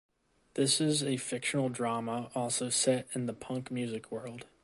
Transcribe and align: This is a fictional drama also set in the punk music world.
This 0.55 0.81
is 0.81 1.03
a 1.03 1.15
fictional 1.17 1.69
drama 1.69 2.31
also 2.33 2.69
set 2.69 3.07
in 3.13 3.27
the 3.27 3.33
punk 3.33 3.69
music 3.69 4.11
world. 4.11 4.45